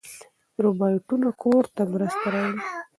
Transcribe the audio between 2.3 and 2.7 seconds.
راوړي.